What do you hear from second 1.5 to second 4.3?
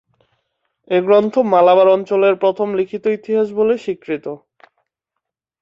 মালাবার অঞ্চলের প্রথম লিখিত ইতিহাস বলে স্বীকৃত।